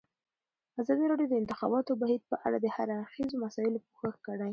[0.81, 4.49] ازادي راډیو د د انتخاباتو بهیر په اړه د هر اړخیزو مسایلو پوښښ کړی.